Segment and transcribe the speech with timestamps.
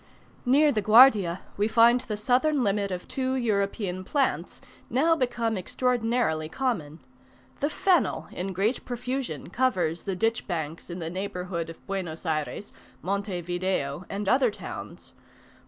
[0.47, 6.49] Near the Guardia we find the southern limit of two European plants, now become extraordinarily
[6.49, 7.01] common.
[7.59, 12.73] The fennel in great profusion covers the ditch banks in the neighbourhood of Buenos Ayres,
[13.03, 15.13] Monte Video, and other towns.